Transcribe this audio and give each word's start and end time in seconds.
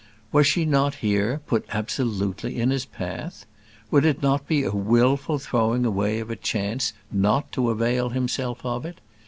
Was 0.31 0.47
she 0.47 0.65
not 0.65 0.95
here, 1.05 1.41
put 1.45 1.63
absolutely 1.71 2.59
in 2.59 2.71
his 2.71 2.85
path? 2.85 3.45
Would 3.91 4.03
it 4.03 4.23
not 4.23 4.47
be 4.47 4.63
a 4.63 4.71
wilful 4.71 5.37
throwing 5.37 5.85
away 5.85 6.19
of 6.19 6.31
a 6.31 6.35
chance 6.35 6.93
not 7.11 7.51
to 7.51 7.69
avail 7.69 8.09
himself 8.09 8.65
of 8.65 8.83
it? 8.83 8.99